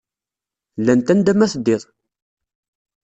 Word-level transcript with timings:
Llant 0.79 1.03
anda 1.15 1.33
ma 1.35 1.51
teddid! 1.53 1.83